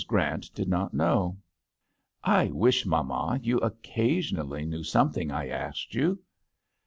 Grant 0.07 0.51
did 0.55 0.67
not 0.67 0.95
know. 0.95 1.37
'* 1.79 2.23
I 2.39 2.45
wish, 2.47 2.87
mamma, 2.87 3.39
you 3.43 3.59
occa 3.59 4.17
sionally 4.17 4.67
knew 4.67 4.81
something 4.83 5.29
I 5.29 5.49
asked 5.49 5.93
you." 5.93 6.19